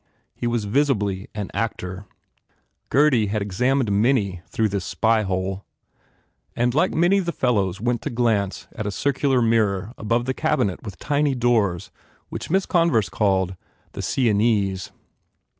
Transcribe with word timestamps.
He 0.33 0.47
was 0.47 0.65
visibly 0.65 1.27
an 1.35 1.51
actor. 1.53 2.07
Gurdy 2.89 3.27
had 3.27 3.43
examined 3.43 3.91
many 3.91 4.41
through 4.47 4.69
this 4.69 4.83
spyhole. 4.83 5.63
And 6.55 6.73
like 6.73 6.91
many 6.91 7.19
the 7.19 7.31
fellow 7.31 7.71
went 7.79 8.01
to 8.01 8.09
glance 8.09 8.67
at 8.71 8.87
a 8.87 8.91
circular 8.91 9.43
mirror 9.43 9.93
above 9.99 10.25
the 10.25 10.33
cabinet 10.33 10.81
with 10.81 10.97
tiny 10.97 11.35
doors 11.35 11.91
which 12.29 12.49
Miss 12.49 12.65
Converse 12.65 13.09
called 13.09 13.55
"Sien 13.99 14.39
nese." 14.39 14.89